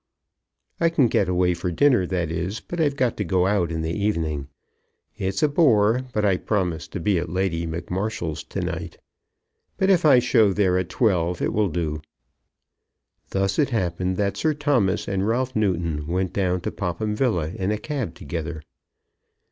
"I 0.79 0.89
can 0.89 1.07
get 1.09 1.29
away 1.29 1.53
for 1.53 1.69
dinner 1.69 2.07
that 2.07 2.31
is, 2.31 2.59
but 2.59 2.81
I've 2.81 2.95
got 2.95 3.15
to 3.17 3.23
go 3.23 3.45
out 3.45 3.71
in 3.71 3.83
the 3.83 3.93
evening. 3.93 4.47
It's 5.15 5.43
a 5.43 5.47
bore, 5.47 6.01
but 6.11 6.25
I 6.25 6.37
promised 6.37 6.91
to 6.93 6.99
be 6.99 7.19
at 7.19 7.29
Lady 7.29 7.67
McMarshal's 7.67 8.43
to 8.45 8.61
night. 8.61 8.97
But 9.77 9.91
if 9.91 10.03
I 10.03 10.17
show 10.17 10.53
there 10.53 10.79
at 10.79 10.89
twelve 10.89 11.39
it 11.39 11.53
will 11.53 11.69
do." 11.69 12.01
Thus 13.29 13.59
it 13.59 13.69
happened 13.69 14.17
that 14.17 14.37
Sir 14.37 14.55
Thomas 14.55 15.07
and 15.07 15.27
Ralph 15.27 15.55
Newton 15.55 16.07
went 16.07 16.33
down 16.33 16.61
to 16.61 16.71
Popham 16.71 17.15
Villa 17.15 17.49
in 17.49 17.69
a 17.69 17.77
cab 17.77 18.15
together. 18.15 18.63